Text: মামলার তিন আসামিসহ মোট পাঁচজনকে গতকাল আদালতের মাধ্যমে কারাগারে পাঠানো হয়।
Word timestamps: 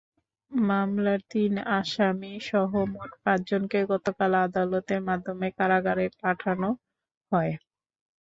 মামলার 0.51 1.19
তিন 1.31 1.53
আসামিসহ 1.77 2.71
মোট 2.93 3.11
পাঁচজনকে 3.23 3.79
গতকাল 3.91 4.31
আদালতের 4.45 5.01
মাধ্যমে 5.07 5.47
কারাগারে 5.57 6.05
পাঠানো 6.21 6.69
হয়। 7.31 7.53